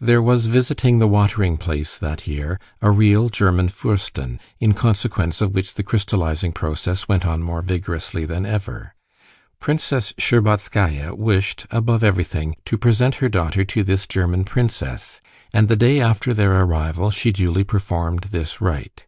There 0.00 0.20
was 0.20 0.48
visiting 0.48 0.98
the 0.98 1.06
watering 1.06 1.56
place 1.56 1.96
that 1.96 2.26
year 2.26 2.58
a 2.82 2.90
real 2.90 3.28
German 3.28 3.68
Fürstin, 3.68 4.40
in 4.58 4.74
consequence 4.74 5.40
of 5.40 5.54
which 5.54 5.74
the 5.74 5.84
crystallizing 5.84 6.50
process 6.50 7.06
went 7.06 7.24
on 7.24 7.40
more 7.40 7.62
vigorously 7.62 8.24
than 8.24 8.44
ever. 8.44 8.96
Princess 9.60 10.12
Shtcherbatskaya 10.18 11.16
wished, 11.16 11.66
above 11.70 12.02
everything, 12.02 12.56
to 12.64 12.76
present 12.76 13.14
her 13.22 13.28
daughter 13.28 13.64
to 13.66 13.84
this 13.84 14.08
German 14.08 14.42
princess, 14.42 15.20
and 15.52 15.68
the 15.68 15.76
day 15.76 16.00
after 16.00 16.34
their 16.34 16.62
arrival 16.62 17.12
she 17.12 17.30
duly 17.30 17.62
performed 17.62 18.24
this 18.32 18.60
rite. 18.60 19.06